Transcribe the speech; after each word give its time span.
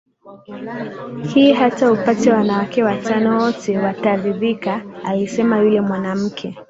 hii 1.33 1.53
hata 1.53 1.91
upate 1.91 2.31
wanawake 2.31 2.83
watano 2.83 3.37
wote 3.41 3.77
wataridhikaalisema 3.79 5.57
yule 5.59 5.81
mwanamke 5.81 6.55